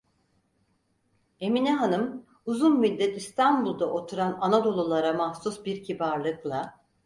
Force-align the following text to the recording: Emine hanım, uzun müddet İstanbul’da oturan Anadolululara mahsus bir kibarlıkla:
Emine 1.39 1.73
hanım, 1.73 2.25
uzun 2.45 2.79
müddet 2.79 3.17
İstanbul’da 3.17 3.91
oturan 3.93 4.37
Anadolululara 4.41 5.13
mahsus 5.13 5.65
bir 5.65 5.83
kibarlıkla: 5.83 6.79